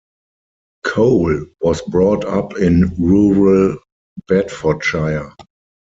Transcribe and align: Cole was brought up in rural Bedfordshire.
Cole 0.83 1.45
was 1.61 1.83
brought 1.83 2.25
up 2.25 2.57
in 2.57 2.91
rural 2.97 3.77
Bedfordshire. 4.27 5.31